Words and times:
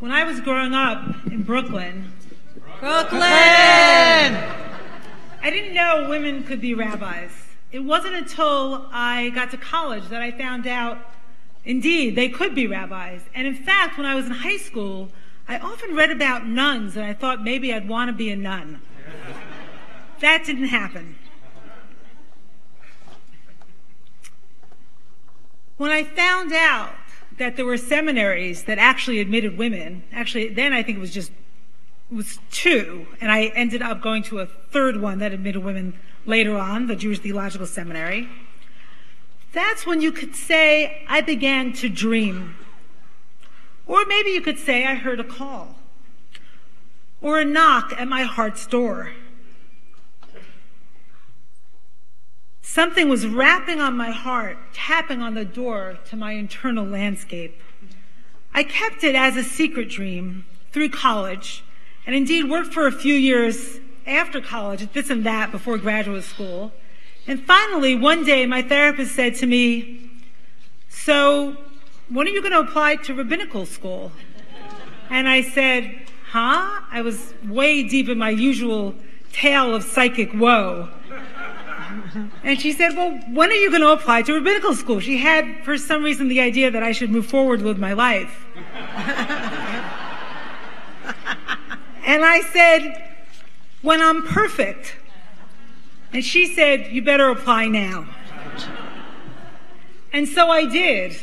When 0.00 0.12
I 0.12 0.24
was 0.24 0.40
growing 0.40 0.72
up 0.72 1.26
in 1.26 1.42
Brooklyn, 1.42 2.10
Brooklyn! 2.80 3.20
I 3.20 4.34
didn't 5.42 5.74
know 5.74 6.08
women 6.08 6.42
could 6.42 6.62
be 6.62 6.72
rabbis. 6.72 7.30
It 7.70 7.80
wasn't 7.80 8.14
until 8.14 8.88
I 8.90 9.28
got 9.34 9.50
to 9.50 9.58
college 9.58 10.08
that 10.08 10.22
I 10.22 10.30
found 10.30 10.66
out, 10.66 10.96
indeed, 11.66 12.16
they 12.16 12.30
could 12.30 12.54
be 12.54 12.66
rabbis. 12.66 13.20
And 13.34 13.46
in 13.46 13.54
fact, 13.54 13.98
when 13.98 14.06
I 14.06 14.14
was 14.14 14.24
in 14.24 14.32
high 14.32 14.56
school, 14.56 15.10
I 15.46 15.58
often 15.58 15.94
read 15.94 16.10
about 16.10 16.46
nuns 16.46 16.96
and 16.96 17.04
I 17.04 17.12
thought 17.12 17.44
maybe 17.44 17.70
I'd 17.74 17.86
want 17.86 18.08
to 18.08 18.14
be 18.14 18.30
a 18.30 18.36
nun. 18.36 18.80
that 20.20 20.46
didn't 20.46 20.68
happen. 20.68 21.16
When 25.76 25.90
I 25.90 26.04
found 26.04 26.54
out 26.54 26.94
that 27.38 27.56
there 27.56 27.64
were 27.64 27.76
seminaries 27.76 28.64
that 28.64 28.78
actually 28.78 29.20
admitted 29.20 29.56
women, 29.56 30.02
actually, 30.12 30.48
then 30.48 30.72
I 30.72 30.82
think 30.82 30.98
it 30.98 31.00
was 31.00 31.12
just 31.12 31.30
it 32.10 32.16
was 32.16 32.38
two, 32.50 33.06
and 33.20 33.30
I 33.30 33.46
ended 33.54 33.82
up 33.82 34.00
going 34.00 34.24
to 34.24 34.40
a 34.40 34.46
third 34.46 35.00
one 35.00 35.20
that 35.20 35.32
admitted 35.32 35.62
women 35.62 35.94
later 36.26 36.58
on, 36.58 36.88
the 36.88 36.96
Jewish 36.96 37.20
Theological 37.20 37.68
Seminary. 37.68 38.28
That's 39.52 39.86
when 39.86 40.00
you 40.00 40.10
could 40.10 40.34
say, 40.34 41.04
I 41.08 41.20
began 41.20 41.72
to 41.74 41.88
dream. 41.88 42.56
Or 43.86 44.04
maybe 44.06 44.30
you 44.30 44.40
could 44.40 44.58
say, 44.58 44.84
I 44.84 44.94
heard 44.94 45.20
a 45.20 45.24
call. 45.24 45.76
Or 47.20 47.38
a 47.38 47.44
knock 47.44 47.92
at 47.96 48.08
my 48.08 48.22
heart's 48.22 48.66
door. 48.66 49.12
Something 52.72 53.08
was 53.08 53.26
rapping 53.26 53.80
on 53.80 53.96
my 53.96 54.12
heart, 54.12 54.56
tapping 54.72 55.20
on 55.20 55.34
the 55.34 55.44
door 55.44 55.98
to 56.04 56.14
my 56.14 56.34
internal 56.34 56.84
landscape. 56.84 57.60
I 58.54 58.62
kept 58.62 59.02
it 59.02 59.16
as 59.16 59.36
a 59.36 59.42
secret 59.42 59.88
dream 59.88 60.46
through 60.70 60.90
college, 60.90 61.64
and 62.06 62.14
indeed 62.14 62.48
worked 62.48 62.72
for 62.72 62.86
a 62.86 62.92
few 62.92 63.14
years 63.14 63.80
after 64.06 64.40
college 64.40 64.84
at 64.84 64.92
this 64.92 65.10
and 65.10 65.26
that 65.26 65.50
before 65.50 65.78
graduate 65.78 66.22
school. 66.22 66.70
And 67.26 67.44
finally, 67.44 67.96
one 67.96 68.24
day, 68.24 68.46
my 68.46 68.62
therapist 68.62 69.16
said 69.16 69.34
to 69.38 69.46
me, 69.46 70.08
So, 70.88 71.56
when 72.08 72.28
are 72.28 72.30
you 72.30 72.40
going 72.40 72.52
to 72.52 72.60
apply 72.60 72.96
to 73.02 73.14
rabbinical 73.14 73.66
school? 73.66 74.12
And 75.10 75.28
I 75.28 75.42
said, 75.42 76.06
Huh? 76.28 76.82
I 76.88 77.02
was 77.02 77.34
way 77.44 77.82
deep 77.82 78.08
in 78.08 78.16
my 78.16 78.30
usual 78.30 78.94
tale 79.32 79.74
of 79.74 79.82
psychic 79.82 80.32
woe. 80.32 80.88
And 82.42 82.60
she 82.60 82.72
said, 82.72 82.96
Well, 82.96 83.18
when 83.28 83.50
are 83.50 83.54
you 83.54 83.70
going 83.70 83.82
to 83.82 83.90
apply 83.90 84.22
to 84.22 84.34
rabbinical 84.34 84.74
school? 84.74 85.00
She 85.00 85.18
had, 85.18 85.64
for 85.64 85.76
some 85.76 86.02
reason, 86.02 86.28
the 86.28 86.40
idea 86.40 86.70
that 86.70 86.82
I 86.82 86.92
should 86.92 87.10
move 87.10 87.26
forward 87.26 87.62
with 87.62 87.78
my 87.78 87.92
life. 87.92 88.46
and 92.04 92.24
I 92.24 92.40
said, 92.52 93.14
When 93.82 94.00
I'm 94.00 94.22
perfect. 94.26 94.96
And 96.12 96.24
she 96.24 96.46
said, 96.46 96.92
You 96.92 97.02
better 97.02 97.28
apply 97.28 97.68
now. 97.68 98.06
And 100.12 100.28
so 100.28 100.48
I 100.50 100.66
did. 100.66 101.16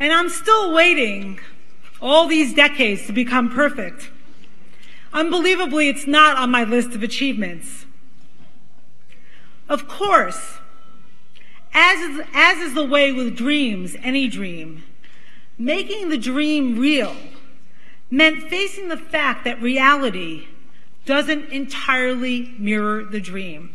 And 0.00 0.12
I'm 0.12 0.28
still 0.28 0.72
waiting 0.72 1.38
all 2.00 2.26
these 2.26 2.52
decades 2.52 3.06
to 3.06 3.12
become 3.12 3.48
perfect. 3.50 4.10
Unbelievably, 5.12 5.88
it's 5.88 6.06
not 6.06 6.36
on 6.36 6.50
my 6.50 6.64
list 6.64 6.90
of 6.90 7.02
achievements. 7.02 7.86
Of 9.72 9.88
course, 9.88 10.58
as 11.72 11.98
is, 11.98 12.26
as 12.34 12.58
is 12.58 12.74
the 12.74 12.84
way 12.84 13.10
with 13.10 13.34
dreams, 13.34 13.96
any 14.02 14.28
dream, 14.28 14.84
making 15.56 16.10
the 16.10 16.18
dream 16.18 16.78
real 16.78 17.16
meant 18.10 18.50
facing 18.50 18.88
the 18.88 18.98
fact 18.98 19.46
that 19.46 19.62
reality 19.62 20.46
doesn't 21.06 21.48
entirely 21.48 22.54
mirror 22.58 23.02
the 23.02 23.18
dream. 23.18 23.72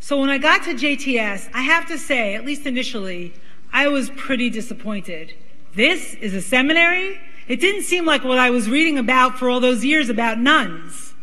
So 0.00 0.20
when 0.20 0.30
I 0.30 0.38
got 0.38 0.64
to 0.64 0.74
JTS, 0.74 1.48
I 1.54 1.62
have 1.62 1.86
to 1.86 1.96
say, 1.96 2.34
at 2.34 2.44
least 2.44 2.66
initially, 2.66 3.32
I 3.72 3.86
was 3.86 4.10
pretty 4.10 4.50
disappointed. 4.50 5.32
This 5.76 6.14
is 6.14 6.34
a 6.34 6.42
seminary? 6.42 7.20
It 7.46 7.60
didn't 7.60 7.84
seem 7.84 8.04
like 8.04 8.24
what 8.24 8.38
I 8.38 8.50
was 8.50 8.68
reading 8.68 8.98
about 8.98 9.38
for 9.38 9.48
all 9.48 9.60
those 9.60 9.84
years 9.84 10.08
about 10.08 10.40
nuns. 10.40 11.14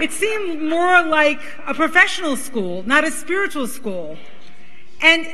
It 0.00 0.12
seemed 0.12 0.62
more 0.62 1.02
like 1.02 1.40
a 1.66 1.74
professional 1.74 2.36
school, 2.36 2.82
not 2.84 3.04
a 3.04 3.10
spiritual 3.10 3.66
school. 3.66 4.16
And 5.00 5.26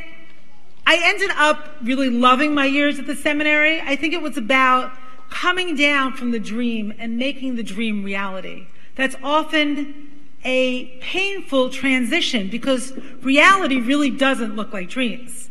I 0.87 1.01
ended 1.03 1.31
up 1.37 1.77
really 1.83 2.11
loving 2.11 2.55
my 2.55 2.67
years 2.67 2.99
at 2.99 3.07
the 3.07 3.17
seminary. 3.17 3.81
I 3.81 3.97
think 3.97 4.15
it 4.15 4.23
was 4.23 4.37
about 4.37 4.93
coming 5.31 5.77
down 5.77 6.13
from 6.13 6.31
the 6.31 6.39
dream 6.39 6.95
and 6.99 7.17
making 7.17 7.57
the 7.57 7.63
dream 7.63 8.05
reality. 8.05 8.67
That's 8.95 9.17
often 9.23 10.11
a 10.45 10.87
painful 11.01 11.71
transition 11.71 12.49
because 12.51 12.93
reality 13.23 13.81
really 13.81 14.11
doesn't 14.11 14.57
look 14.57 14.73
like 14.73 14.91
dreams. 14.91 15.49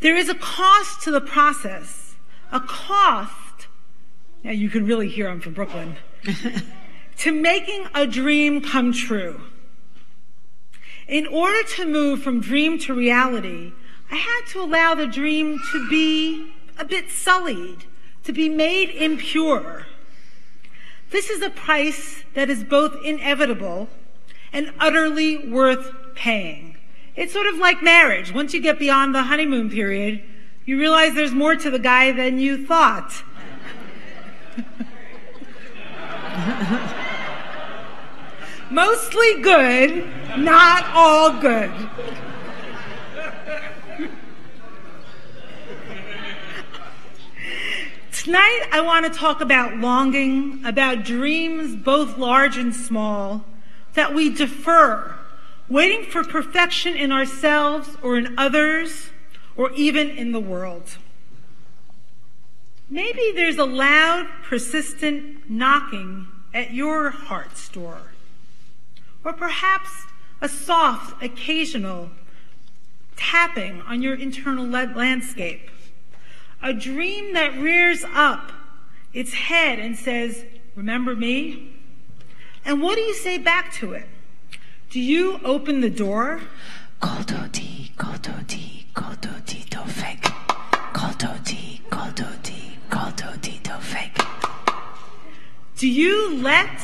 There 0.00 0.16
is 0.16 0.28
a 0.28 0.34
cost 0.34 1.02
to 1.02 1.10
the 1.10 1.20
process, 1.20 2.14
a 2.52 2.60
cost. 2.60 3.68
Now 4.44 4.50
you 4.50 4.68
can 4.68 4.84
really 4.84 5.08
hear 5.08 5.28
I'm 5.28 5.40
from 5.40 5.54
Brooklyn. 5.54 5.96
To 7.18 7.32
making 7.32 7.86
a 7.94 8.06
dream 8.06 8.60
come 8.60 8.92
true. 8.92 9.40
In 11.06 11.26
order 11.26 11.62
to 11.76 11.86
move 11.86 12.22
from 12.22 12.40
dream 12.40 12.78
to 12.80 12.94
reality, 12.94 13.72
I 14.10 14.16
had 14.16 14.42
to 14.52 14.60
allow 14.60 14.94
the 14.94 15.06
dream 15.06 15.58
to 15.72 15.88
be 15.88 16.52
a 16.78 16.84
bit 16.84 17.10
sullied, 17.10 17.84
to 18.24 18.32
be 18.32 18.48
made 18.48 18.90
impure. 18.90 19.86
This 21.10 21.30
is 21.30 21.42
a 21.42 21.50
price 21.50 22.24
that 22.34 22.50
is 22.50 22.62
both 22.64 22.96
inevitable 23.04 23.88
and 24.52 24.72
utterly 24.78 25.48
worth 25.48 25.90
paying. 26.14 26.76
It's 27.16 27.32
sort 27.32 27.46
of 27.46 27.56
like 27.56 27.82
marriage. 27.82 28.32
Once 28.32 28.54
you 28.54 28.60
get 28.60 28.78
beyond 28.78 29.14
the 29.14 29.24
honeymoon 29.24 29.70
period, 29.70 30.22
you 30.66 30.78
realize 30.78 31.14
there's 31.14 31.32
more 31.32 31.56
to 31.56 31.70
the 31.70 31.78
guy 31.78 32.12
than 32.12 32.38
you 32.38 32.66
thought. 32.66 33.24
Mostly 38.70 39.42
good, 39.42 40.06
not 40.38 40.84
all 40.94 41.38
good. 41.40 41.70
Tonight, 48.12 48.68
I 48.72 48.80
want 48.80 49.04
to 49.04 49.18
talk 49.18 49.42
about 49.42 49.76
longing, 49.76 50.64
about 50.64 51.04
dreams, 51.04 51.76
both 51.76 52.16
large 52.16 52.56
and 52.56 52.74
small, 52.74 53.44
that 53.92 54.14
we 54.14 54.34
defer, 54.34 55.16
waiting 55.68 56.10
for 56.10 56.24
perfection 56.24 56.96
in 56.96 57.12
ourselves 57.12 57.90
or 58.02 58.16
in 58.16 58.38
others, 58.38 59.10
or 59.54 59.70
even 59.72 60.08
in 60.08 60.32
the 60.32 60.40
world. 60.40 60.96
Maybe 62.88 63.32
there's 63.34 63.58
a 63.58 63.66
loud, 63.66 64.28
persistent 64.44 65.50
knocking 65.50 66.26
at 66.58 66.74
your 66.74 67.10
heart's 67.10 67.68
door, 67.68 68.00
or 69.22 69.32
perhaps 69.32 69.90
a 70.40 70.48
soft, 70.48 71.22
occasional 71.22 72.10
tapping 73.14 73.80
on 73.82 74.02
your 74.02 74.16
internal 74.16 74.66
landscape 74.66 75.70
a 76.60 76.72
dream 76.72 77.34
that 77.34 77.56
rears 77.60 78.04
up 78.12 78.50
its 79.12 79.32
head 79.32 79.78
and 79.78 79.96
says, 79.96 80.44
Remember 80.74 81.14
me? 81.14 81.76
And 82.64 82.82
what 82.82 82.96
do 82.96 83.02
you 83.02 83.14
say 83.14 83.38
back 83.38 83.72
to 83.74 83.92
it? 83.92 84.08
Do 84.90 84.98
you 84.98 85.40
open 85.44 85.80
the 85.80 85.90
door? 85.90 86.40
Kodoti, 87.00 87.92
kodoti, 87.92 88.86
kodoti 88.94 89.68
dofek. 89.68 90.22
Kodoti, 90.92 90.92
kodoti, 90.92 91.67
Do 95.78 95.88
you 95.88 96.34
let. 96.34 96.68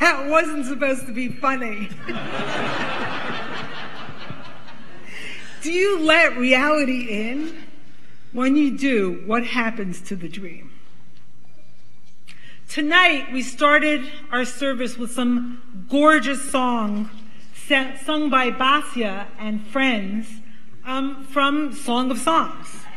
that 0.00 0.30
wasn't 0.30 0.64
supposed 0.64 1.06
to 1.06 1.12
be 1.12 1.28
funny. 1.28 1.90
Do 5.62 5.70
you 5.70 6.00
let 6.00 6.38
reality 6.38 7.08
in? 7.10 7.62
When 8.32 8.56
you 8.56 8.78
do, 8.78 9.22
what 9.26 9.44
happens 9.44 10.00
to 10.02 10.14
the 10.16 10.28
dream? 10.28 10.70
Tonight, 12.70 13.30
we 13.30 13.42
started 13.42 14.10
our 14.30 14.46
service 14.46 14.96
with 14.96 15.12
some 15.12 15.60
gorgeous 15.90 16.50
song 16.50 17.10
sung 18.02 18.30
by 18.30 18.50
Basia 18.50 19.26
and 19.38 19.66
friends 19.66 20.26
um, 20.86 21.22
from 21.24 21.74
Song 21.74 22.10
of 22.10 22.18
Songs. 22.18 22.87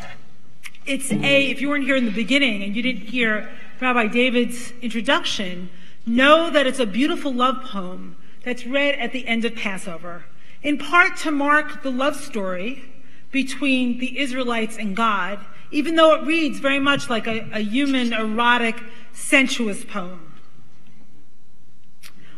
It's 0.86 1.12
a, 1.12 1.50
if 1.50 1.62
you 1.62 1.70
weren't 1.70 1.86
here 1.86 1.96
in 1.96 2.06
the 2.06 2.12
beginning 2.12 2.64
and 2.64 2.76
you 2.76 2.82
didn't 2.82 3.08
hear 3.08 3.50
Rabbi 3.80 4.08
David's 4.08 4.72
introduction, 4.82 5.70
know 6.06 6.50
that 6.50 6.66
it's 6.66 6.80
a 6.80 6.86
beautiful 6.86 7.34
love 7.34 7.64
poem 7.64 8.16
that's 8.44 8.66
read 8.66 8.96
at 8.96 9.12
the 9.12 9.28
end 9.28 9.46
of 9.46 9.56
Passover. 9.56 10.26
in 10.64 10.78
part 10.78 11.18
to 11.18 11.32
mark 11.32 11.82
the 11.84 11.92
love 11.92 12.16
story 12.16 12.84
between 13.32 14.00
the 14.00 14.20
Israelites 14.20 14.78
and 14.78 14.96
God, 14.96 15.40
even 15.72 15.96
though 15.96 16.14
it 16.16 16.26
reads 16.26 16.60
very 16.60 16.80
much 16.80 17.10
like 17.10 17.28
a, 17.28 17.48
a 17.54 17.60
human, 17.60 18.14
erotic, 18.14 18.76
sensuous 19.14 19.84
poem. 19.86 20.34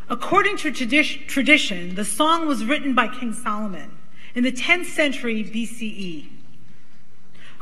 According 0.10 0.58
to 0.58 0.72
tradi- 0.72 1.28
tradition, 1.28 1.96
the 1.96 2.06
song 2.06 2.48
was 2.48 2.64
written 2.64 2.94
by 2.94 3.08
King 3.08 3.34
Solomon 3.34 3.92
in 4.36 4.44
the 4.44 4.52
10th 4.52 4.86
century 4.86 5.44
BCE. 5.44 6.28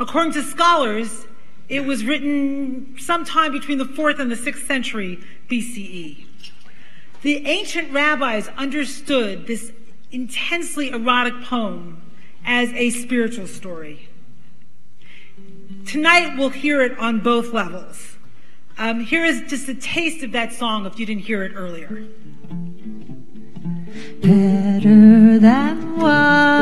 According 0.01 0.33
to 0.33 0.42
scholars, 0.42 1.27
it 1.69 1.86
was 1.86 2.03
written 2.03 2.95
sometime 2.98 3.51
between 3.51 3.77
the 3.77 3.86
4th 3.86 4.18
and 4.18 4.31
the 4.31 4.36
6th 4.36 4.65
century 4.65 5.19
BCE. 5.48 6.25
The 7.21 7.45
ancient 7.45 7.94
rabbis 7.94 8.48
understood 8.57 9.45
this 9.45 9.71
intensely 10.12 10.89
erotic 10.89 11.44
poem 11.44 12.01
as 12.44 12.74
a 12.74 12.89
spiritual 12.89 13.45
story. 13.45 14.09
Tonight 15.86 16.36
we'll 16.36 16.50
hear 16.50 16.81
it 16.81 16.97
on 16.97 17.19
both 17.19 17.54
levels. 17.54 18.18
Um, 18.80 19.01
here 19.01 19.24
is 19.24 19.44
just 19.47 19.69
a 19.69 19.75
taste 19.75 20.24
of 20.24 20.31
that 20.31 20.51
song 20.51 20.88
if 20.88 20.97
you 20.97 21.06
didn't 21.06 21.25
hear 21.25 21.44
it 21.44 21.54
earlier. 21.56 22.07
Better 24.19 25.38
than 25.38 26.00
wine, 26.00 26.61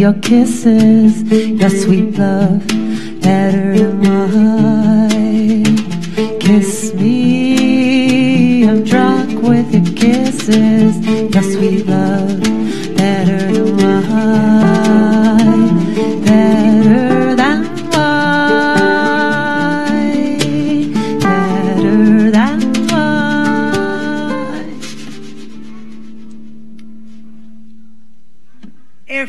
your 0.00 0.14
kisses, 0.14 1.22
your 1.30 1.68
sweet 1.68 2.16
love, 2.16 2.62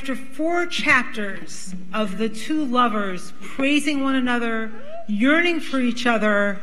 After 0.01 0.15
four 0.15 0.65
chapters 0.65 1.75
of 1.93 2.17
the 2.17 2.27
two 2.27 2.65
lovers 2.65 3.33
praising 3.39 4.01
one 4.01 4.15
another, 4.15 4.71
yearning 5.07 5.59
for 5.59 5.79
each 5.79 6.07
other, 6.07 6.59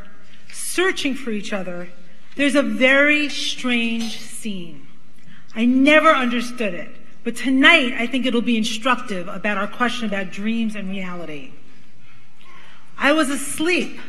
searching 0.52 1.14
for 1.14 1.30
each 1.30 1.52
other, 1.52 1.88
there's 2.34 2.56
a 2.56 2.64
very 2.64 3.28
strange 3.28 4.18
scene. 4.18 4.88
I 5.54 5.66
never 5.66 6.08
understood 6.08 6.74
it, 6.74 6.90
but 7.22 7.36
tonight 7.36 7.92
I 7.92 8.08
think 8.08 8.26
it'll 8.26 8.42
be 8.42 8.56
instructive 8.56 9.28
about 9.28 9.56
our 9.56 9.68
question 9.68 10.08
about 10.08 10.32
dreams 10.32 10.74
and 10.74 10.90
reality. 10.90 11.52
I 12.98 13.12
was 13.12 13.30
asleep, 13.30 14.00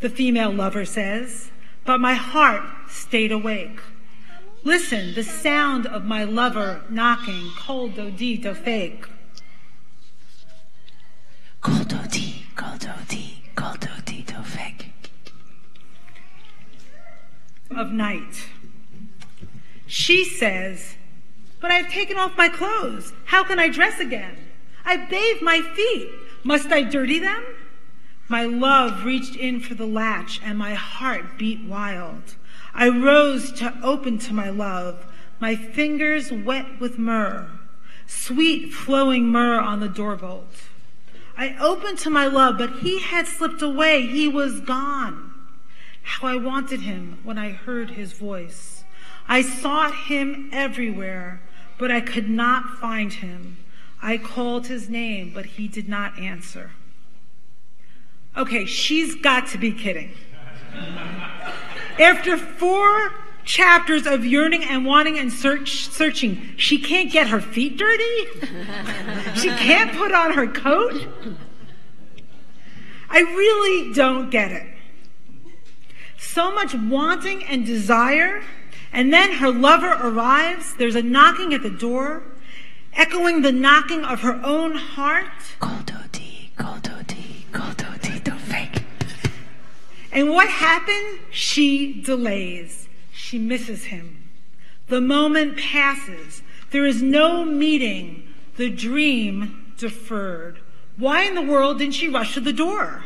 the 0.00 0.10
female 0.10 0.50
lover 0.50 0.84
says, 0.84 1.52
but 1.84 2.00
my 2.00 2.14
heart 2.14 2.64
stayed 2.88 3.30
awake. 3.30 3.78
Listen, 4.66 5.14
the 5.14 5.22
sound 5.22 5.86
of 5.86 6.04
my 6.04 6.24
lover 6.24 6.82
knocking, 6.90 7.52
kol 7.56 7.88
dodi 7.88 8.42
dofek. 8.42 9.06
Kododi, 11.62 12.46
kododi, 12.56 13.36
kododi 13.54 14.26
do 14.26 14.42
fake. 14.42 14.90
of 17.70 17.92
night. 17.92 18.48
She 19.86 20.24
says, 20.24 20.96
But 21.60 21.70
I've 21.70 21.88
taken 21.88 22.16
off 22.16 22.36
my 22.36 22.48
clothes. 22.48 23.12
How 23.26 23.44
can 23.44 23.60
I 23.60 23.68
dress 23.68 24.00
again? 24.00 24.36
I've 24.84 25.08
bathed 25.08 25.42
my 25.42 25.60
feet. 25.60 26.10
Must 26.42 26.72
I 26.72 26.82
dirty 26.82 27.20
them? 27.20 27.44
My 28.26 28.46
love 28.46 29.04
reached 29.04 29.36
in 29.36 29.60
for 29.60 29.76
the 29.76 29.86
latch 29.86 30.40
and 30.42 30.58
my 30.58 30.74
heart 30.74 31.38
beat 31.38 31.62
wild. 31.62 32.34
I 32.78 32.90
rose 32.90 33.52
to 33.52 33.74
open 33.82 34.18
to 34.18 34.34
my 34.34 34.50
love, 34.50 35.06
my 35.40 35.56
fingers 35.56 36.30
wet 36.30 36.78
with 36.78 36.98
myrrh, 36.98 37.48
sweet 38.06 38.74
flowing 38.74 39.28
myrrh 39.28 39.58
on 39.58 39.80
the 39.80 39.88
door 39.88 40.14
bolt. 40.14 40.64
I 41.38 41.56
opened 41.58 41.98
to 42.00 42.10
my 42.10 42.26
love, 42.26 42.58
but 42.58 42.80
he 42.80 43.00
had 43.00 43.26
slipped 43.26 43.62
away. 43.62 44.06
He 44.06 44.28
was 44.28 44.60
gone. 44.60 45.32
How 46.02 46.28
I 46.28 46.36
wanted 46.36 46.82
him 46.82 47.18
when 47.24 47.38
I 47.38 47.50
heard 47.50 47.90
his 47.90 48.12
voice. 48.12 48.84
I 49.26 49.40
sought 49.40 49.94
him 49.94 50.50
everywhere, 50.52 51.40
but 51.78 51.90
I 51.90 52.02
could 52.02 52.28
not 52.28 52.78
find 52.78 53.10
him. 53.10 53.56
I 54.02 54.18
called 54.18 54.66
his 54.66 54.90
name, 54.90 55.32
but 55.34 55.46
he 55.46 55.66
did 55.66 55.88
not 55.88 56.18
answer. 56.18 56.72
Okay, 58.36 58.66
she's 58.66 59.14
got 59.14 59.46
to 59.48 59.58
be 59.58 59.72
kidding. 59.72 60.12
After 61.98 62.36
four 62.36 63.12
chapters 63.44 64.06
of 64.06 64.26
yearning 64.26 64.64
and 64.64 64.84
wanting 64.84 65.18
and 65.18 65.32
search, 65.32 65.88
searching, 65.88 66.54
she 66.56 66.78
can't 66.78 67.10
get 67.10 67.28
her 67.28 67.40
feet 67.40 67.78
dirty? 67.78 68.26
she 69.36 69.48
can't 69.48 69.96
put 69.96 70.12
on 70.12 70.32
her 70.32 70.46
coat? 70.46 71.06
I 73.08 73.20
really 73.20 73.94
don't 73.94 74.30
get 74.30 74.52
it. 74.52 74.66
So 76.18 76.52
much 76.52 76.74
wanting 76.74 77.44
and 77.44 77.64
desire, 77.64 78.42
and 78.92 79.12
then 79.12 79.32
her 79.34 79.50
lover 79.50 79.92
arrives. 79.92 80.74
There's 80.74 80.96
a 80.96 81.02
knocking 81.02 81.54
at 81.54 81.62
the 81.62 81.70
door, 81.70 82.24
echoing 82.92 83.42
the 83.42 83.52
knocking 83.52 84.04
of 84.04 84.20
her 84.20 84.40
own 84.44 84.74
heart. 84.74 85.26
And 90.16 90.30
what 90.30 90.48
happened? 90.48 91.20
She 91.30 92.00
delays. 92.00 92.88
She 93.12 93.38
misses 93.38 93.84
him. 93.84 94.30
The 94.88 95.02
moment 95.02 95.58
passes. 95.58 96.42
There 96.70 96.86
is 96.86 97.02
no 97.02 97.44
meeting. 97.44 98.26
The 98.56 98.70
dream 98.70 99.74
deferred. 99.76 100.58
Why 100.96 101.24
in 101.24 101.34
the 101.34 101.42
world 101.42 101.78
didn't 101.78 101.96
she 101.96 102.08
rush 102.08 102.32
to 102.32 102.40
the 102.40 102.54
door? 102.54 103.04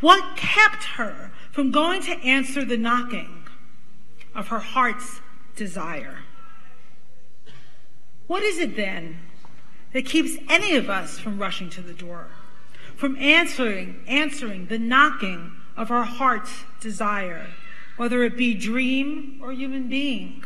What 0.00 0.36
kept 0.36 0.84
her 0.84 1.32
from 1.50 1.72
going 1.72 2.02
to 2.02 2.12
answer 2.24 2.64
the 2.64 2.76
knocking 2.76 3.46
of 4.32 4.48
her 4.48 4.60
heart's 4.60 5.20
desire? 5.56 6.18
What 8.28 8.44
is 8.44 8.60
it 8.60 8.76
then 8.76 9.18
that 9.92 10.06
keeps 10.06 10.36
any 10.48 10.76
of 10.76 10.88
us 10.88 11.18
from 11.18 11.40
rushing 11.40 11.68
to 11.70 11.80
the 11.80 11.94
door, 11.94 12.28
from 12.94 13.16
answering, 13.16 14.04
answering 14.06 14.66
the 14.66 14.78
knocking 14.78 15.50
of 15.76 15.90
our 15.90 16.04
heart's 16.04 16.64
desire, 16.80 17.48
whether 17.96 18.22
it 18.22 18.36
be 18.36 18.54
dream 18.54 19.38
or 19.42 19.52
human 19.52 19.88
being? 19.88 20.44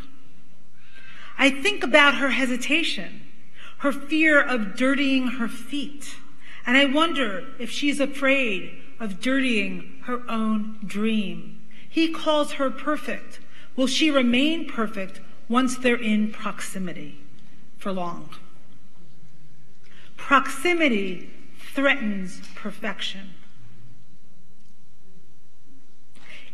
I 1.38 1.50
think 1.50 1.84
about 1.84 2.16
her 2.16 2.30
hesitation, 2.30 3.22
her 3.78 3.92
fear 3.92 4.40
of 4.40 4.76
dirtying 4.76 5.28
her 5.28 5.48
feet, 5.48 6.16
and 6.66 6.76
I 6.76 6.84
wonder 6.84 7.46
if 7.58 7.70
she's 7.70 8.00
afraid 8.00 8.82
of 9.00 9.20
dirtying 9.20 10.00
her 10.04 10.28
own 10.28 10.78
dream. 10.84 11.60
He 11.88 12.12
calls 12.12 12.52
her 12.52 12.70
perfect. 12.70 13.40
Will 13.76 13.86
she 13.86 14.10
remain 14.10 14.68
perfect 14.68 15.20
once 15.48 15.78
they're 15.78 15.96
in 15.96 16.32
proximity 16.32 17.20
for 17.78 17.92
long? 17.92 18.30
Proximity 20.16 21.30
threatens 21.72 22.42
perfection. 22.54 23.30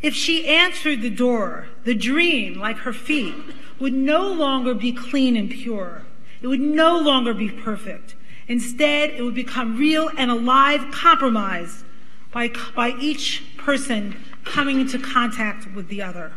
If 0.05 0.15
she 0.15 0.47
answered 0.47 1.01
the 1.01 1.09
door, 1.09 1.69
the 1.85 1.95
dream, 1.95 2.59
like 2.59 2.77
her 2.81 2.93
feet, 2.93 3.35
would 3.81 3.95
no 3.95 4.31
longer 4.31 4.75
be 4.75 4.93
clean 4.93 5.35
and 5.35 5.51
pure. 5.51 6.03
It 6.43 6.47
would 6.47 6.61
no 6.61 6.99
longer 6.99 7.33
be 7.33 7.49
perfect. 7.49 8.15
Instead, 8.47 9.13
it 9.13 9.23
would 9.23 9.35
become 9.35 9.79
real 9.79 10.11
and 10.19 10.31
alive, 10.31 10.91
compromised 10.93 11.87
by, 12.33 12.51
by 12.77 12.91
each 13.01 13.45
person 13.57 14.23
coming 14.45 14.79
into 14.79 14.99
contact 14.99 15.75
with 15.75 15.89
the 15.89 16.03
other. 16.03 16.35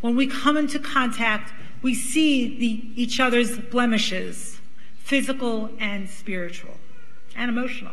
When 0.00 0.16
we 0.16 0.26
come 0.26 0.56
into 0.56 0.78
contact, 0.78 1.52
we 1.82 1.94
see 1.94 2.58
the, 2.58 3.02
each 3.02 3.20
other's 3.20 3.58
blemishes, 3.58 4.62
physical 4.96 5.72
and 5.78 6.08
spiritual 6.08 6.78
and 7.36 7.50
emotional. 7.50 7.92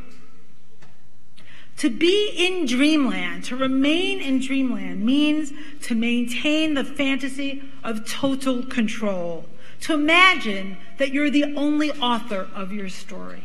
To 1.78 1.90
be 1.92 2.32
in 2.36 2.66
dreamland, 2.66 3.44
to 3.46 3.56
remain 3.56 4.20
in 4.20 4.40
dreamland, 4.40 5.06
means 5.06 5.54
to 5.84 5.94
maintain 5.94 6.74
the 6.74 6.84
fantasy 6.84 7.64
of 7.84 8.10
total 8.10 8.64
control. 8.64 9.46
To 9.82 9.94
imagine 9.94 10.78
that 10.98 11.14
you're 11.14 11.30
the 11.30 11.56
only 11.56 11.92
author 11.92 12.48
of 12.56 12.72
your 12.72 12.90
story. 12.90 13.44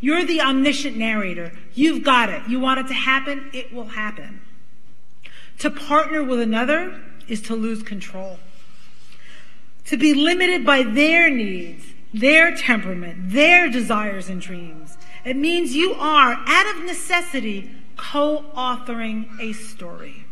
You're 0.00 0.24
the 0.24 0.40
omniscient 0.40 0.96
narrator. 0.96 1.52
You've 1.74 2.02
got 2.02 2.30
it. 2.30 2.42
You 2.48 2.58
want 2.58 2.80
it 2.80 2.88
to 2.88 2.94
happen, 2.94 3.48
it 3.52 3.72
will 3.72 3.88
happen. 3.88 4.40
To 5.60 5.70
partner 5.70 6.22
with 6.22 6.40
another 6.40 7.00
is 7.28 7.40
to 7.42 7.54
lose 7.54 7.82
control. 7.82 8.38
To 9.86 9.96
be 9.96 10.14
limited 10.14 10.66
by 10.66 10.82
their 10.82 11.30
needs, 11.30 11.84
their 12.12 12.56
temperament, 12.56 13.30
their 13.30 13.70
desires 13.70 14.28
and 14.28 14.40
dreams. 14.40 14.98
It 15.28 15.36
means 15.36 15.76
you 15.76 15.92
are, 15.92 16.42
out 16.46 16.74
of 16.74 16.84
necessity, 16.84 17.70
co 17.98 18.46
authoring 18.56 19.28
a 19.38 19.52
story. 19.52 20.24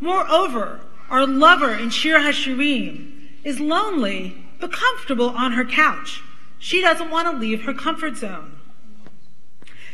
Moreover, 0.00 0.80
our 1.10 1.26
lover 1.26 1.74
in 1.74 1.90
Shir 1.90 2.20
HaShirim 2.20 3.28
is 3.44 3.60
lonely 3.60 4.42
but 4.58 4.72
comfortable 4.72 5.28
on 5.28 5.52
her 5.52 5.64
couch. 5.66 6.22
She 6.58 6.80
doesn't 6.80 7.10
want 7.10 7.30
to 7.30 7.36
leave 7.36 7.64
her 7.64 7.74
comfort 7.74 8.16
zone. 8.16 8.58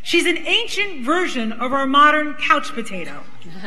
She's 0.05 0.25
an 0.25 0.39
ancient 0.39 1.05
version 1.05 1.51
of 1.51 1.73
our 1.73 1.87
modern 1.87 2.35
couch 2.35 2.73
potato. 2.73 3.25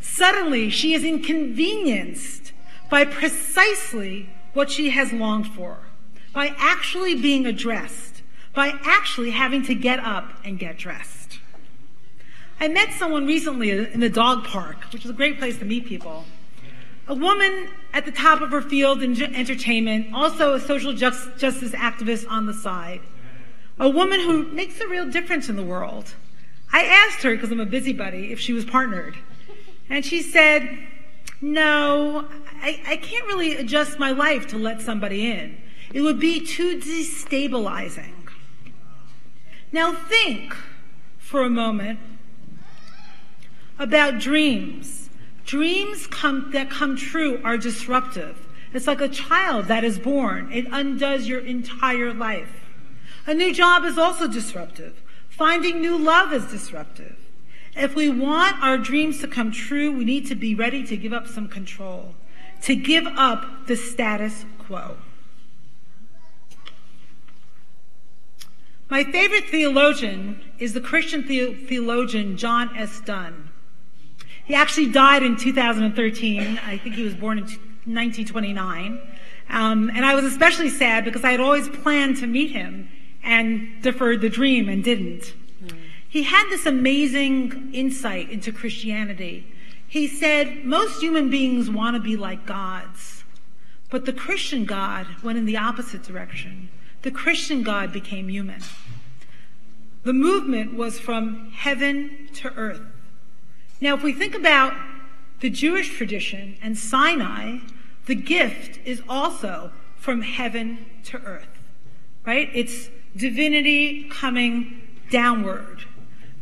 Suddenly, 0.00 0.70
she 0.70 0.94
is 0.94 1.04
inconvenienced 1.04 2.52
by 2.90 3.04
precisely 3.04 4.30
what 4.52 4.68
she 4.68 4.90
has 4.90 5.12
longed 5.12 5.46
for, 5.46 5.78
by 6.38 6.54
actually 6.56 7.16
being 7.16 7.46
addressed, 7.46 8.22
by 8.54 8.72
actually 8.84 9.32
having 9.32 9.60
to 9.60 9.74
get 9.74 9.98
up 9.98 10.30
and 10.44 10.56
get 10.56 10.78
dressed. 10.78 11.40
I 12.60 12.68
met 12.68 12.92
someone 12.92 13.26
recently 13.26 13.70
in 13.70 13.98
the 13.98 14.08
dog 14.08 14.44
park, 14.44 14.76
which 14.92 15.04
is 15.04 15.10
a 15.10 15.14
great 15.14 15.40
place 15.40 15.58
to 15.58 15.64
meet 15.64 15.86
people. 15.86 16.26
A 17.08 17.14
woman 17.14 17.70
at 17.92 18.04
the 18.04 18.12
top 18.12 18.40
of 18.40 18.52
her 18.52 18.60
field 18.62 19.02
in 19.02 19.20
entertainment, 19.34 20.14
also 20.14 20.54
a 20.54 20.60
social 20.60 20.92
justice 20.92 21.72
activist 21.72 22.30
on 22.30 22.46
the 22.46 22.54
side. 22.54 23.00
A 23.80 23.88
woman 23.88 24.20
who 24.20 24.44
makes 24.44 24.78
a 24.78 24.86
real 24.86 25.10
difference 25.10 25.48
in 25.48 25.56
the 25.56 25.64
world. 25.64 26.14
I 26.72 26.84
asked 26.84 27.24
her, 27.24 27.34
because 27.34 27.50
I'm 27.50 27.58
a 27.58 27.66
busybody, 27.66 28.30
if 28.30 28.38
she 28.38 28.52
was 28.52 28.64
partnered. 28.64 29.16
And 29.90 30.04
she 30.04 30.22
said, 30.22 30.86
No, 31.40 32.28
I, 32.62 32.80
I 32.86 32.96
can't 32.98 33.26
really 33.26 33.56
adjust 33.56 33.98
my 33.98 34.12
life 34.12 34.46
to 34.50 34.56
let 34.56 34.80
somebody 34.80 35.28
in. 35.32 35.62
It 35.92 36.02
would 36.02 36.20
be 36.20 36.44
too 36.44 36.78
destabilizing. 36.78 38.12
Now 39.72 39.92
think 39.92 40.54
for 41.18 41.42
a 41.42 41.50
moment 41.50 42.00
about 43.78 44.18
dreams. 44.18 45.10
Dreams 45.44 46.06
come, 46.06 46.50
that 46.52 46.70
come 46.70 46.96
true 46.96 47.40
are 47.42 47.56
disruptive. 47.56 48.46
It's 48.74 48.86
like 48.86 49.00
a 49.00 49.08
child 49.08 49.66
that 49.66 49.84
is 49.84 49.98
born. 49.98 50.52
It 50.52 50.66
undoes 50.70 51.26
your 51.26 51.40
entire 51.40 52.12
life. 52.12 52.66
A 53.26 53.32
new 53.32 53.54
job 53.54 53.84
is 53.84 53.96
also 53.96 54.28
disruptive. 54.28 55.02
Finding 55.28 55.80
new 55.80 55.96
love 55.96 56.32
is 56.32 56.46
disruptive. 56.46 57.16
If 57.76 57.94
we 57.94 58.08
want 58.08 58.62
our 58.62 58.76
dreams 58.76 59.20
to 59.20 59.28
come 59.28 59.52
true, 59.52 59.92
we 59.92 60.04
need 60.04 60.26
to 60.26 60.34
be 60.34 60.54
ready 60.54 60.84
to 60.84 60.96
give 60.96 61.12
up 61.12 61.26
some 61.26 61.48
control, 61.48 62.14
to 62.62 62.74
give 62.74 63.06
up 63.06 63.66
the 63.66 63.76
status 63.76 64.44
quo. 64.58 64.96
My 68.90 69.04
favorite 69.04 69.48
theologian 69.50 70.40
is 70.58 70.72
the 70.72 70.80
Christian 70.80 71.26
the- 71.26 71.54
theologian 71.54 72.36
John 72.36 72.74
S. 72.76 73.00
Dunne. 73.00 73.50
He 74.44 74.54
actually 74.54 74.90
died 74.90 75.22
in 75.22 75.36
2013. 75.36 76.58
I 76.66 76.78
think 76.78 76.94
he 76.94 77.02
was 77.02 77.14
born 77.14 77.36
in 77.38 77.44
1929. 77.44 78.98
Um, 79.50 79.90
and 79.94 80.06
I 80.06 80.14
was 80.14 80.24
especially 80.24 80.70
sad 80.70 81.04
because 81.04 81.22
I 81.22 81.32
had 81.32 81.40
always 81.40 81.68
planned 81.68 82.16
to 82.18 82.26
meet 82.26 82.52
him 82.52 82.88
and 83.22 83.82
deferred 83.82 84.22
the 84.22 84.30
dream 84.30 84.68
and 84.68 84.82
didn't. 84.82 85.34
He 86.08 86.22
had 86.22 86.48
this 86.48 86.64
amazing 86.64 87.70
insight 87.74 88.30
into 88.30 88.50
Christianity. 88.50 89.46
He 89.86 90.08
said, 90.08 90.64
Most 90.64 91.02
human 91.02 91.28
beings 91.28 91.68
want 91.68 91.96
to 91.96 92.00
be 92.00 92.16
like 92.16 92.46
gods, 92.46 93.24
but 93.90 94.06
the 94.06 94.14
Christian 94.14 94.64
God 94.64 95.06
went 95.22 95.36
in 95.36 95.44
the 95.44 95.58
opposite 95.58 96.02
direction. 96.02 96.70
The 97.08 97.14
Christian 97.14 97.62
God 97.62 97.90
became 97.90 98.28
human. 98.28 98.60
The 100.02 100.12
movement 100.12 100.74
was 100.74 101.00
from 101.00 101.52
heaven 101.52 102.28
to 102.34 102.52
earth. 102.52 102.82
Now, 103.80 103.94
if 103.94 104.02
we 104.02 104.12
think 104.12 104.34
about 104.34 104.74
the 105.40 105.48
Jewish 105.48 105.96
tradition 105.96 106.58
and 106.60 106.76
Sinai, 106.76 107.60
the 108.04 108.14
gift 108.14 108.78
is 108.84 109.00
also 109.08 109.72
from 109.96 110.20
heaven 110.20 110.84
to 111.04 111.16
earth, 111.22 111.48
right? 112.26 112.50
It's 112.52 112.90
divinity 113.16 114.10
coming 114.10 114.82
downward. 115.10 115.84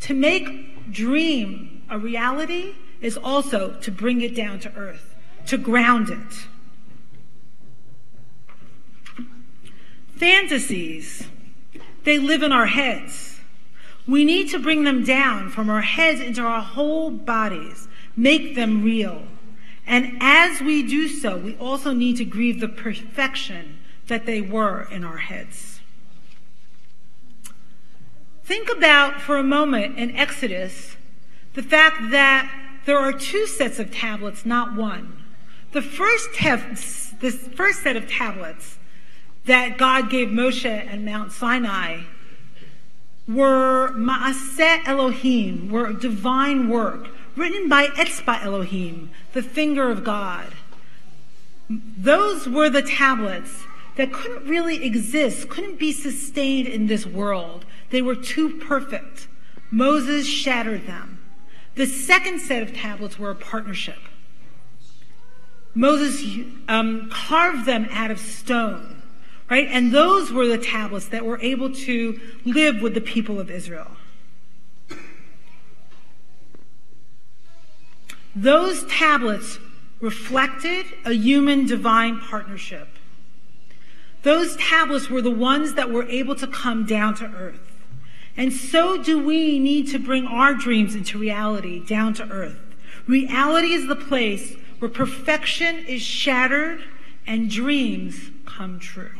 To 0.01 0.15
make 0.15 0.91
dream 0.91 1.85
a 1.89 1.97
reality 1.97 2.75
is 3.01 3.17
also 3.17 3.75
to 3.83 3.93
bring 3.93 4.21
it 4.21 4.35
down 4.35 4.59
to 4.59 4.75
earth, 4.75 5.15
to 5.47 5.59
ground 5.59 6.11
it. 6.11 6.49
Fantasies, 10.17 11.29
they 12.05 12.19
live 12.19 12.43
in 12.43 12.53
our 12.53 12.67
heads. 12.67 13.41
We 14.07 14.25
need 14.25 14.51
to 14.51 14.59
bring 14.59 14.85
them 14.85 15.05
down 15.05 15.51
from 15.51 15.69
our 15.69 15.83
heads 15.83 16.21
into 16.21 16.43
our 16.43 16.63
whole 16.63 17.11
bodies, 17.11 17.89
make 18.17 18.55
them 18.55 18.83
real. 18.83 19.25
And 19.87 20.17
as 20.21 20.61
we 20.61 20.83
do 20.87 21.07
so, 21.09 21.37
we 21.37 21.57
also 21.57 21.93
need 21.93 22.17
to 22.17 22.25
grieve 22.25 22.61
the 22.61 22.69
perfection 22.69 23.79
that 24.07 24.27
they 24.27 24.41
were 24.41 24.89
in 24.91 25.05
our 25.05 25.19
heads. 25.19 25.81
Think 28.45 28.71
about 28.71 29.21
for 29.21 29.37
a 29.37 29.43
moment 29.43 29.99
in 29.99 30.17
Exodus 30.17 30.97
the 31.55 31.63
fact 31.63 32.11
that 32.11 32.51
there 32.85 32.99
are 32.99 33.13
two 33.13 33.47
sets 33.47 33.79
of 33.79 33.91
tablets, 33.91 34.47
not 34.47 34.77
one. 34.77 35.25
The 35.73 35.83
first, 35.83 36.31
this 37.21 37.49
first 37.49 37.83
set 37.83 37.97
of 37.97 38.09
tablets 38.09 38.79
that 39.47 39.79
God 39.79 40.11
gave 40.11 40.29
Moshe 40.29 40.67
and 40.67 41.05
Mount 41.05 41.33
Sinai 41.33 42.03
were 43.29 43.93
Ma'aseh 43.97 44.87
Elohim, 44.87 45.71
were 45.71 45.93
divine 45.93 46.69
work, 46.69 47.09
written 47.35 47.69
by 47.69 47.89
Etzba 47.89 48.45
Elohim, 48.45 49.11
the 49.33 49.43
finger 49.43 49.91
of 49.91 50.05
God. 50.05 50.53
Those 51.69 52.49
were 52.49 52.71
the 52.71 52.83
tablets 52.83 53.65
that 53.97 54.13
couldn't 54.13 54.49
really 54.49 54.85
exist, 54.85 55.49
couldn't 55.49 55.79
be 55.79 55.93
sustained 55.93 56.69
in 56.69 56.87
this 56.87 57.07
world. 57.07 57.65
They 57.91 58.03
were 58.03 58.15
too 58.15 58.59
perfect. 58.59 59.27
Moses 59.71 60.27
shattered 60.27 60.87
them. 60.87 61.21
The 61.75 61.87
second 61.87 62.41
set 62.41 62.63
of 62.63 62.75
tablets 62.75 63.19
were 63.19 63.31
a 63.31 63.35
partnership. 63.35 63.99
Moses 65.75 66.25
um, 66.69 67.11
carved 67.11 67.67
them 67.67 67.87
out 67.91 68.11
of 68.11 68.19
stone, 68.19 68.96
right? 69.49 69.69
And 69.71 69.93
those 69.93 70.33
were 70.33 70.47
the 70.47 70.59
tablets 70.59 71.09
that 71.09 71.25
were 71.25 71.41
able 71.41 71.73
to 71.73 72.21
live 72.45 72.83
with 72.83 72.95
the 72.95 73.01
people 73.01 73.39
of 73.39 73.51
Israel. 73.51 73.93
Those 78.35 78.85
tablets 78.85 79.59
reflected 80.01 80.87
a 81.05 81.13
human 81.13 81.67
divine 81.67 82.21
partnership. 82.21 82.89
Those 84.23 84.57
tablets 84.57 85.09
were 85.09 85.23
the 85.23 85.31
ones 85.31 85.75
that 85.75 85.91
were 85.91 86.05
able 86.05 86.35
to 86.37 86.47
come 86.47 86.85
down 86.85 87.15
to 87.17 87.25
earth. 87.25 87.61
And 88.37 88.53
so 88.53 89.03
do 89.03 89.25
we 89.25 89.59
need 89.59 89.89
to 89.89 89.99
bring 89.99 90.27
our 90.27 90.53
dreams 90.53 90.95
into 90.95 91.19
reality, 91.19 91.83
down 91.87 92.13
to 92.15 92.29
earth. 92.29 92.59
Reality 93.07 93.73
is 93.73 93.87
the 93.87 93.97
place 93.97 94.55
where 94.81 94.91
perfection 94.91 95.87
is 95.87 96.03
shattered 96.03 96.81
and 97.27 97.51
dreams 97.51 98.31
come 98.45 98.79
true. 98.79 99.13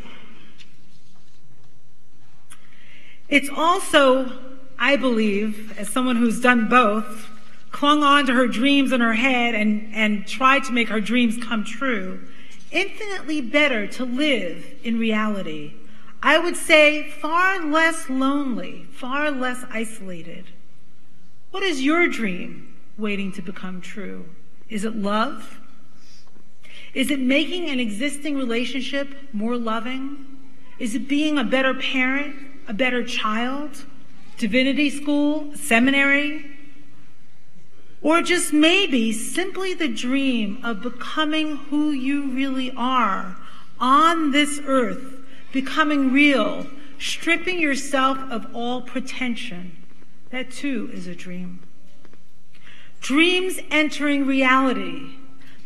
It's 3.29 3.49
also, 3.49 4.33
I 4.79 4.97
believe, 4.97 5.79
as 5.79 5.89
someone 5.89 6.17
who's 6.17 6.41
done 6.41 6.69
both, 6.69 7.29
clung 7.71 8.03
on 8.03 8.27
to 8.27 8.35
her 8.35 8.47
dreams 8.47 8.93
in 8.93 9.01
her 9.01 9.15
head 9.15 9.55
and, 9.55 9.93
and 9.95 10.27
tried 10.27 10.65
to 10.65 10.73
make 10.73 10.89
her 10.89 11.01
dreams 11.01 11.43
come 11.43 11.65
true, 11.65 12.21
infinitely 12.71 13.41
better 13.41 13.87
to 13.87 14.05
live 14.05 14.65
in 14.83 14.99
reality 14.99 15.75
I 16.23 16.39
would 16.39 16.57
say 16.57 17.09
far 17.09 17.65
less 17.65 18.09
lonely, 18.09 18.87
far 18.91 19.31
less 19.31 19.65
isolated. 19.71 20.47
What 21.53 21.63
is 21.63 21.85
your 21.85 22.09
dream 22.09 22.75
waiting 22.99 23.31
to 23.33 23.43
become 23.43 23.81
true? 23.81 24.27
Is 24.69 24.85
it 24.85 24.97
love? 24.97 25.61
Is 26.95 27.13
it 27.13 27.21
making 27.21 27.69
an 27.69 27.79
existing 27.79 28.37
relationship 28.37 29.15
more 29.33 29.57
loving? 29.57 30.27
Is 30.81 30.95
it 30.97 31.09
being 31.09 31.39
a 31.39 31.45
better 31.45 31.75
parent, 31.75 32.35
a 32.69 32.75
better 32.75 33.05
child, 33.05 33.85
divinity 34.39 34.91
school, 34.91 35.55
seminary? 35.55 36.45
Or 38.03 38.23
just 38.23 38.53
maybe 38.53 39.13
simply 39.13 39.75
the 39.75 39.89
dream 39.89 40.61
of 40.63 40.83
becoming 40.83 41.57
who 41.57 41.91
you 41.91 42.31
really 42.31 42.73
are 42.77 43.37
on 43.81 44.31
this 44.31 44.61
earth 44.67 45.17
becoming 45.53 46.13
real, 46.13 46.67
stripping 46.99 47.59
yourself 47.59 48.19
of 48.31 48.55
all 48.55 48.83
pretension. 48.83 49.77
That 50.31 50.51
too 50.51 50.91
is 50.93 51.07
a 51.07 51.15
dream. 51.15 51.61
Dreams 53.01 53.59
entering 53.71 54.27
reality. 54.27 55.17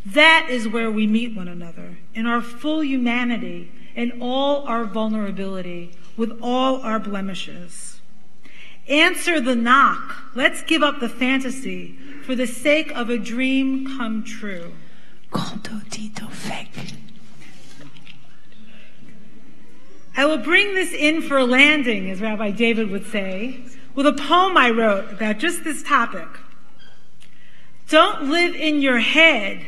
That 0.06 0.46
is 0.48 0.68
where 0.68 0.90
we 0.90 1.06
meet 1.06 1.36
one 1.36 1.48
another 1.48 1.98
in 2.14 2.26
our 2.26 2.40
full 2.40 2.84
humanity, 2.84 3.72
in 4.00 4.22
all 4.22 4.66
our 4.66 4.86
vulnerability, 4.86 5.92
with 6.16 6.38
all 6.40 6.80
our 6.80 6.98
blemishes. 6.98 8.00
Answer 8.88 9.40
the 9.40 9.54
knock. 9.54 10.16
Let's 10.34 10.62
give 10.62 10.82
up 10.82 11.00
the 11.00 11.08
fantasy 11.10 11.98
for 12.24 12.34
the 12.34 12.46
sake 12.46 12.90
of 12.92 13.10
a 13.10 13.18
dream 13.18 13.98
come 13.98 14.24
true. 14.24 14.72
I 20.16 20.24
will 20.24 20.38
bring 20.38 20.74
this 20.74 20.94
in 20.94 21.20
for 21.20 21.36
a 21.36 21.44
landing, 21.44 22.10
as 22.10 22.22
Rabbi 22.22 22.52
David 22.52 22.90
would 22.90 23.06
say, 23.06 23.60
with 23.94 24.06
a 24.06 24.14
poem 24.14 24.56
I 24.56 24.70
wrote 24.70 25.12
about 25.12 25.36
just 25.36 25.62
this 25.62 25.82
topic. 25.82 26.26
Don't 27.90 28.30
live 28.30 28.54
in 28.54 28.80
your 28.80 29.00
head, 29.00 29.60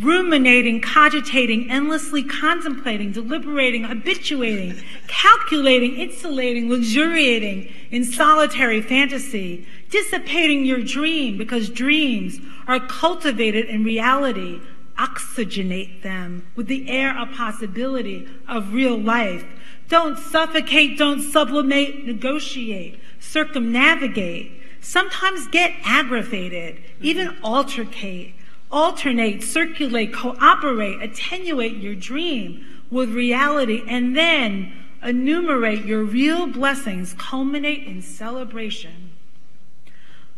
ruminating, 0.00 0.80
cogitating, 0.80 1.70
endlessly 1.70 2.22
contemplating, 2.22 3.12
deliberating, 3.12 3.84
habituating, 3.84 4.80
calculating, 5.08 5.96
insulating, 5.96 6.68
luxuriating 6.68 7.72
in 7.90 8.04
solitary 8.04 8.80
fantasy, 8.80 9.66
dissipating 9.90 10.64
your 10.64 10.82
dream 10.82 11.36
because 11.36 11.68
dreams 11.68 12.38
are 12.66 12.80
cultivated 12.80 13.66
in 13.66 13.82
reality. 13.84 14.60
Oxygenate 14.96 16.02
them 16.02 16.46
with 16.56 16.66
the 16.66 16.88
air 16.90 17.16
of 17.16 17.30
possibility 17.32 18.28
of 18.48 18.72
real 18.72 18.98
life. 18.98 19.44
Don't 19.88 20.18
suffocate, 20.18 20.98
don't 20.98 21.22
sublimate, 21.22 22.04
negotiate, 22.04 23.00
circumnavigate. 23.20 24.52
Sometimes 24.80 25.46
get 25.48 25.72
aggravated, 25.84 26.82
even 27.00 27.28
altercate, 27.42 28.34
alternate, 28.70 29.42
circulate, 29.42 30.12
cooperate, 30.12 31.02
attenuate 31.02 31.76
your 31.76 31.94
dream 31.94 32.64
with 32.90 33.10
reality, 33.10 33.82
and 33.86 34.16
then 34.16 34.72
enumerate 35.02 35.84
your 35.84 36.02
real 36.02 36.46
blessings, 36.46 37.14
culminate 37.14 37.86
in 37.86 38.02
celebration. 38.02 39.10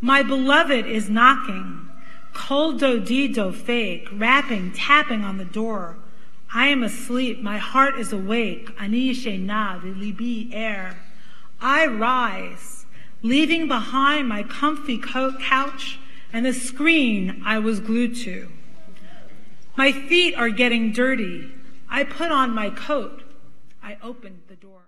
My 0.01 0.23
beloved 0.23 0.87
is 0.87 1.11
knocking, 1.11 1.89
kol 2.33 2.75
dodi 2.75 3.35
dofek, 3.35 4.09
rapping, 4.19 4.73
tapping 4.73 5.25
on 5.25 5.39
the 5.39 5.45
door. 5.45 5.97
I 6.53 6.67
am 6.69 6.83
asleep, 6.83 7.41
my 7.41 7.59
heart 7.59 7.99
is 7.99 8.13
awake, 8.13 8.71
ani 8.81 9.13
na 9.39 9.79
libi 9.79 10.53
air. 10.53 11.01
I 11.61 11.87
rise, 11.87 12.87
leaving 13.23 13.69
behind 13.69 14.29
my 14.29 14.43
comfy 14.43 14.99
couch 14.99 16.00
and 16.33 16.47
the 16.47 16.53
screen 16.53 17.43
I 17.45 17.59
was 17.59 17.81
glued 17.81 18.17
to. 18.17 18.51
My 19.77 19.93
feet 19.93 20.35
are 20.35 20.51
getting 20.51 20.93
dirty. 20.93 21.51
I 21.89 22.05
put 22.05 22.31
on 22.31 22.55
my 22.55 22.71
coat. 22.71 23.23
I 23.83 23.97
opened 24.03 24.43
the 24.49 24.57
door. 24.57 24.83